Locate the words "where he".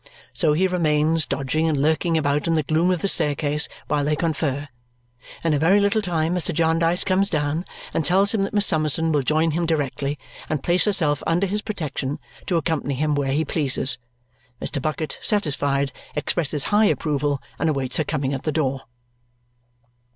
13.13-13.45